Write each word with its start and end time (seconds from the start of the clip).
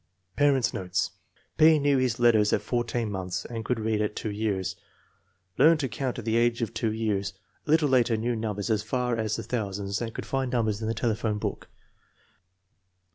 Parents 0.35 0.73
9 0.73 0.81
notes. 0.81 1.11
P. 1.59 1.77
knew 1.77 1.99
his 1.99 2.19
letters 2.19 2.51
at 2.51 2.63
14 2.63 3.11
months 3.11 3.45
and 3.45 3.63
could 3.63 3.79
read 3.79 4.01
at 4.01 4.23
years. 4.25 4.75
Learned 5.59 5.79
to 5.81 5.87
count 5.87 6.17
at 6.17 6.25
the 6.25 6.37
age 6.37 6.63
of 6.63 6.73
2 6.73 6.91
years. 6.91 7.33
A 7.67 7.69
little 7.69 7.87
later 7.89 8.17
knew 8.17 8.35
numbers 8.35 8.71
as 8.71 8.81
far 8.81 9.15
as 9.15 9.35
the 9.35 9.43
thou 9.43 9.69
sands 9.69 10.01
and 10.01 10.11
could 10.11 10.25
find 10.25 10.49
numbers 10.51 10.81
in 10.81 10.87
the 10.87 10.95
telephone 10.95 11.37
book. 11.37 11.69